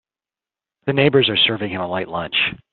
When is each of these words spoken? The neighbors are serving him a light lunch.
The 0.87 0.93
neighbors 0.93 1.29
are 1.29 1.37
serving 1.37 1.69
him 1.69 1.79
a 1.81 1.87
light 1.87 2.07
lunch. 2.07 2.35